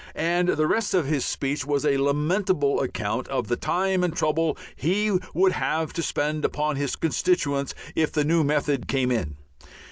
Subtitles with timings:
[0.15, 4.57] And the rest of his speech was a lamentable account of the time and trouble
[4.75, 9.35] he would have to spend upon his constituents if the new method came in.